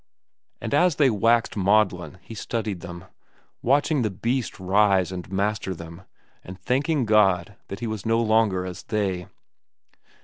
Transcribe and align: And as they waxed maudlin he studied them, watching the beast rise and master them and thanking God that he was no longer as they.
And 0.59 0.73
as 0.73 0.95
they 0.95 1.11
waxed 1.11 1.55
maudlin 1.55 2.17
he 2.23 2.33
studied 2.33 2.79
them, 2.79 3.05
watching 3.61 4.01
the 4.01 4.09
beast 4.09 4.59
rise 4.59 5.11
and 5.11 5.31
master 5.31 5.75
them 5.75 6.05
and 6.43 6.59
thanking 6.59 7.05
God 7.05 7.55
that 7.67 7.81
he 7.81 7.85
was 7.85 8.03
no 8.03 8.19
longer 8.19 8.65
as 8.65 8.81
they. 8.81 9.27